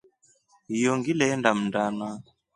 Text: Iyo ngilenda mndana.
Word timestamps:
Iyo 0.75 0.91
ngilenda 0.97 1.49
mndana. 1.59 2.09